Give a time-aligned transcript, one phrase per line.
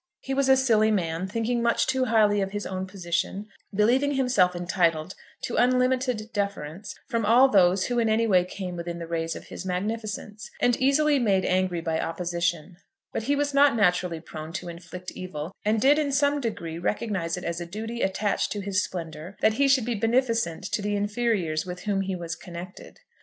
[0.21, 4.55] He was a silly man, thinking much too highly of his own position, believing himself
[4.55, 9.35] entitled to unlimited deference from all those who in any way came within the rays
[9.35, 12.77] of his magnificence, and easily made angry by opposition;
[13.13, 17.37] but he was not naturally prone to inflict evil, and did in some degree recognise
[17.37, 20.95] it as a duty attached to his splendour that he should be beneficent to the
[20.95, 22.97] inferiors with whom he was connected.